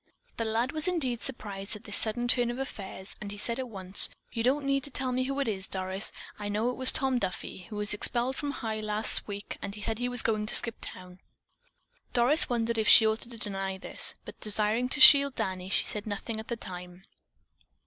[0.37, 3.69] The lad was indeed surprised at this sudden turn of affairs and he said at
[3.69, 6.11] once: "You don't need to tell me who it is, Doris.
[6.39, 7.67] I know it was Tom Duffy.
[7.69, 10.79] He was expelled from High last week and he said he was going to skip
[10.81, 11.19] the town."
[12.13, 16.07] Doris wondered if she ought to deny this, but, desiring to shield Danny, she said
[16.07, 17.03] nothing at the time.